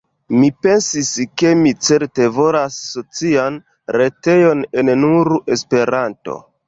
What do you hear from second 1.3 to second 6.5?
ke mi certe volas socian retejon en nur Esperanto.